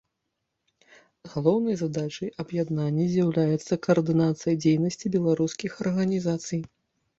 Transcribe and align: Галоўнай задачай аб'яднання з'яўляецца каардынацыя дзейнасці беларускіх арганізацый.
Галоўнай 1.33 1.75
задачай 1.81 2.31
аб'яднання 2.45 3.05
з'яўляецца 3.13 3.79
каардынацыя 3.85 4.53
дзейнасці 4.67 5.15
беларускіх 5.19 5.71
арганізацый. 5.87 6.61